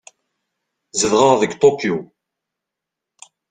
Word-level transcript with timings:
Zedɣeɣ 0.99 1.33
deg 1.41 1.51
Tokyo. 1.61 1.97